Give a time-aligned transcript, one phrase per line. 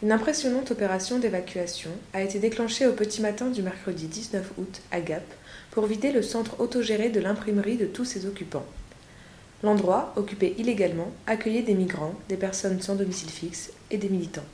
[0.00, 5.00] Une impressionnante opération d'évacuation a été déclenchée au petit matin du mercredi 19 août à
[5.00, 5.24] Gap
[5.72, 8.64] pour vider le centre autogéré de l'imprimerie de tous ses occupants.
[9.64, 14.44] L'endroit, occupé illégalement, accueillait des migrants, des personnes sans domicile fixe et des militants.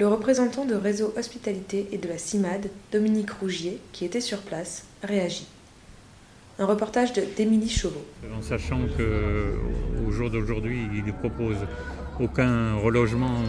[0.00, 4.86] Le représentant de Réseau Hospitalité et de la CIMAD, Dominique Rougier, qui était sur place,
[5.04, 5.46] réagit.
[6.58, 8.04] Un reportage d'Émilie Chauveau.
[10.12, 11.56] Jour d'aujourd'hui, il ne propose
[12.20, 13.42] aucun relogement,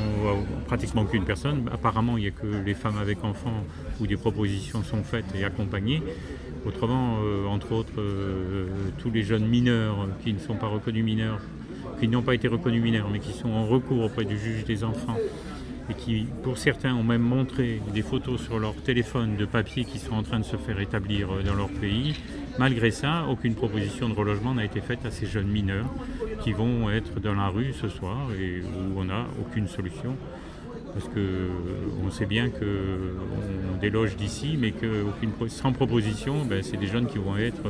[0.65, 1.69] pratiquement aucune personne.
[1.71, 3.63] Apparemment, il n'y a que les femmes avec enfants
[3.99, 6.01] où des propositions sont faites et accompagnées.
[6.65, 8.67] Autrement, euh, entre autres, euh,
[8.99, 11.41] tous les jeunes mineurs qui ne sont pas reconnus mineurs,
[11.99, 14.83] qui n'ont pas été reconnus mineurs, mais qui sont en recours auprès du juge des
[14.83, 15.17] enfants
[15.89, 19.99] et qui, pour certains, ont même montré des photos sur leur téléphone de papier qui
[19.99, 22.15] sont en train de se faire établir euh, dans leur pays.
[22.59, 25.87] Malgré ça, aucune proposition de relogement n'a été faite à ces jeunes mineurs
[26.43, 30.15] qui vont être dans la rue ce soir et où on n'a aucune solution.
[30.93, 35.05] Parce qu'on sait bien qu'on déloge d'ici, mais que
[35.47, 37.63] sans proposition, ben, c'est des jeunes qui vont être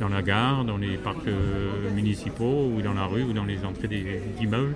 [0.00, 3.64] dans la gare, dans les parcs euh, municipaux, ou dans la rue, ou dans les
[3.64, 3.88] entrées
[4.38, 4.74] d'immeubles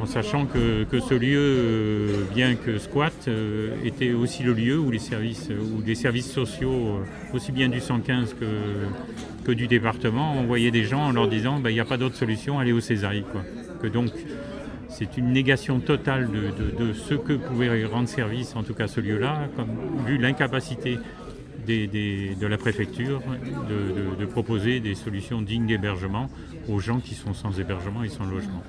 [0.00, 4.90] en sachant que, ce lieu, euh, bien que squat, euh, était aussi le lieu où
[4.90, 8.46] les services, où les services sociaux, euh, aussi bien du 115 que,
[9.44, 12.16] que du département, envoyaient des gens en leur disant bah, il n'y a pas d'autre
[12.16, 13.10] solution, allez au Césaire.
[13.82, 14.10] Que donc
[14.88, 19.48] c'est une négation totale de, ce que pouvait rendre service, en tout cas ce lieu-là,
[20.06, 20.98] vu l'incapacité
[21.66, 23.22] de la préfecture
[24.18, 26.28] de, proposer des solutions dignes d'hébergement
[26.68, 28.62] aux gens qui sont sans hébergement et sans logement.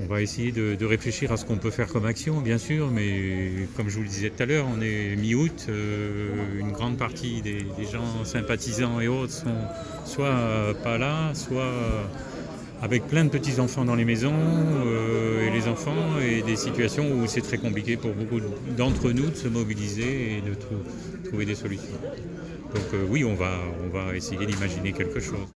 [0.00, 3.66] On va essayer de, réfléchir à ce qu'on peut faire comme action, bien sûr, mais
[3.76, 7.42] comme je vous le disais tout à l'heure, on est mi-août, euh, une grande partie
[7.42, 9.56] des, gens sympathisants et autres sont
[10.04, 11.72] soit pas là, soit
[12.80, 17.26] avec plein de petits-enfants dans les maisons euh, et les enfants, et des situations où
[17.26, 18.40] c'est très compliqué pour beaucoup
[18.76, 20.54] d'entre nous de se mobiliser et de
[21.28, 21.98] trouver des solutions.
[22.74, 25.57] Donc euh, oui, on va, on va essayer d'imaginer quelque chose.